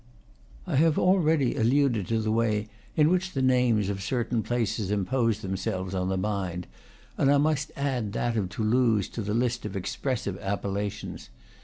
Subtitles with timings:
[0.65, 5.41] I have already alluded to the way in which the names of certain places impose
[5.41, 6.65] themselves on the mind,
[7.19, 11.29] and I must add that of Toulouse to the list of expressive appellations.